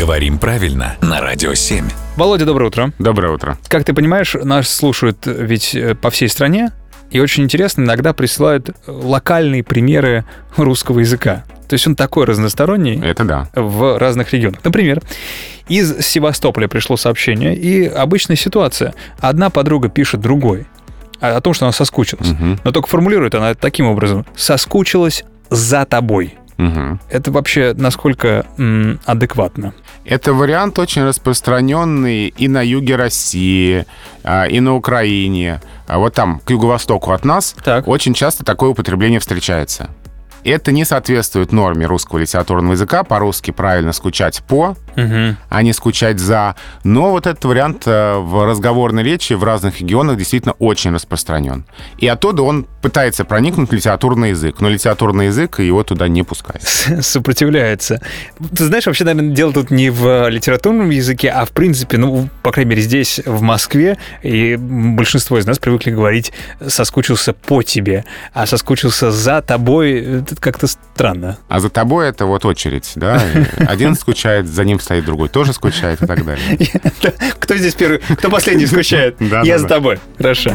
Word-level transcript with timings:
Говорим 0.00 0.38
правильно 0.38 0.96
на 1.02 1.20
Радио 1.20 1.52
7. 1.52 1.86
Володя, 2.16 2.46
доброе 2.46 2.68
утро. 2.68 2.90
Доброе 2.98 3.34
утро. 3.34 3.58
Как 3.68 3.84
ты 3.84 3.92
понимаешь, 3.92 4.32
нас 4.32 4.66
слушают 4.66 5.26
ведь 5.26 5.74
э, 5.74 5.94
по 5.94 6.08
всей 6.08 6.30
стране, 6.30 6.72
и 7.10 7.20
очень 7.20 7.44
интересно, 7.44 7.82
иногда 7.82 8.14
присылают 8.14 8.70
локальные 8.86 9.62
примеры 9.62 10.24
русского 10.56 11.00
языка. 11.00 11.44
То 11.68 11.74
есть 11.74 11.86
он 11.86 11.96
такой 11.96 12.24
разносторонний 12.24 12.98
Это 13.04 13.24
да. 13.24 13.50
в 13.54 13.98
разных 13.98 14.32
регионах. 14.32 14.60
Например, 14.64 15.02
из 15.68 16.00
Севастополя 16.00 16.66
пришло 16.66 16.96
сообщение, 16.96 17.54
и 17.54 17.84
обычная 17.86 18.36
ситуация. 18.36 18.94
Одна 19.18 19.50
подруга 19.50 19.90
пишет 19.90 20.22
другой 20.22 20.66
о 21.20 21.38
том, 21.42 21.52
что 21.52 21.66
она 21.66 21.72
соскучилась. 21.72 22.28
Мгм. 22.28 22.58
Но 22.64 22.72
только 22.72 22.88
формулирует 22.88 23.34
она 23.34 23.52
таким 23.52 23.84
образом. 23.84 24.24
«Соскучилась 24.34 25.24
за 25.50 25.84
тобой». 25.84 26.38
Мгм. 26.60 27.00
Это 27.08 27.32
вообще 27.32 27.72
насколько 27.74 28.44
м, 28.58 29.00
адекватно? 29.06 29.72
Это 30.10 30.32
вариант 30.34 30.76
очень 30.80 31.04
распространенный 31.04 32.34
и 32.36 32.48
на 32.48 32.62
юге 32.66 32.96
России, 32.96 33.86
а, 34.24 34.44
и 34.46 34.58
на 34.58 34.74
Украине. 34.74 35.60
А 35.86 35.98
Вот 36.00 36.14
там, 36.14 36.40
к 36.44 36.50
юго-востоку 36.50 37.12
от 37.12 37.24
нас, 37.24 37.54
Так. 37.62 37.86
очень 37.86 38.12
часто 38.12 38.44
такое 38.44 38.70
употребление 38.70 39.20
встречается. 39.20 39.88
Это 40.42 40.72
не 40.72 40.84
соответствует 40.84 41.52
норме 41.52 41.86
русского 41.86 42.18
литературного 42.18 42.72
языка. 42.72 43.04
По-русски 43.04 43.52
правильно 43.52 43.92
скучать 43.92 44.42
по, 44.48 44.74
Мгм. 44.96 45.36
а 45.48 45.62
не 45.62 45.72
скучать 45.72 46.18
за. 46.18 46.56
Но 46.84 47.10
вот 47.10 47.26
этот 47.26 47.44
вариант 47.44 47.82
э, 47.86 48.16
в 48.18 48.46
разговорной 48.46 49.02
речи 49.02 49.32
в 49.34 49.44
разных 49.44 49.80
регионах 49.80 50.16
действительно 50.16 50.54
очень 50.58 50.92
распространен. 50.92 51.64
И 51.98 52.06
оттуда 52.06 52.42
он 52.42 52.66
пытается 52.82 53.24
проникнуть 53.24 53.70
в 53.70 53.72
литературный 53.72 54.30
язык, 54.30 54.60
но 54.60 54.68
литературный 54.68 55.26
язык 55.26 55.60
его 55.60 55.82
туда 55.82 56.08
не 56.08 56.22
пускает. 56.22 56.62
сопротивляется. 57.00 58.00
Ты 58.56 58.64
знаешь, 58.64 58.86
вообще, 58.86 59.04
наверное, 59.04 59.34
дело 59.34 59.52
тут 59.52 59.70
не 59.70 59.90
в 59.90 60.28
литературном 60.28 60.90
языке, 60.90 61.30
а 61.30 61.44
в 61.44 61.50
принципе, 61.50 61.98
ну, 61.98 62.28
по 62.42 62.52
крайней 62.52 62.70
мере, 62.70 62.82
здесь, 62.82 63.20
в 63.24 63.40
Москве, 63.42 63.98
и 64.22 64.56
большинство 64.56 65.38
из 65.38 65.46
нас 65.46 65.58
привыкли 65.58 65.90
говорить 65.90 66.32
«соскучился 66.66 67.32
по 67.32 67.62
тебе», 67.62 68.04
а 68.32 68.46
«соскучился 68.46 69.10
за 69.10 69.42
тобой»— 69.42 70.00
это 70.20 70.36
как-то 70.36 70.66
странно. 70.66 71.38
А 71.48 71.60
за 71.60 71.70
тобой 71.70 72.08
это 72.08 72.26
вот 72.26 72.44
очередь, 72.44 72.90
да? 72.96 73.22
Один 73.58 73.94
скучает, 73.94 74.46
за 74.46 74.64
ним 74.64 74.79
стоит 74.80 75.04
другой, 75.04 75.28
тоже 75.28 75.52
скучает 75.52 76.02
и 76.02 76.06
так 76.06 76.24
далее. 76.24 76.58
Кто 77.38 77.56
здесь 77.56 77.74
первый, 77.74 77.98
кто 77.98 78.30
последний 78.30 78.66
скучает? 78.66 79.16
Я 79.44 79.58
за 79.58 79.66
тобой. 79.66 79.98
Хорошо. 80.18 80.52